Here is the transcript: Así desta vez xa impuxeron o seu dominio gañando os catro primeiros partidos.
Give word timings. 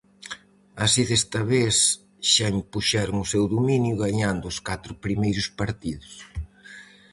Así 0.83 1.01
desta 1.09 1.41
vez 1.53 1.75
xa 2.31 2.47
impuxeron 2.59 3.15
o 3.23 3.29
seu 3.33 3.43
dominio 3.55 3.99
gañando 4.03 4.45
os 4.51 4.57
catro 4.67 4.93
primeiros 5.05 5.47
partidos. 5.59 6.13